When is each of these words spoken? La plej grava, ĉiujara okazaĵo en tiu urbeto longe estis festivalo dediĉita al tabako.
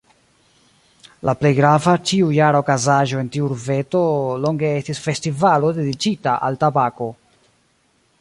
La 1.29 1.33
plej 1.41 1.49
grava, 1.57 1.91
ĉiujara 2.11 2.61
okazaĵo 2.63 3.21
en 3.23 3.29
tiu 3.35 3.45
urbeto 3.49 4.01
longe 4.47 4.73
estis 4.79 5.03
festivalo 5.09 5.71
dediĉita 5.77 6.35
al 6.49 6.59
tabako. 6.65 7.11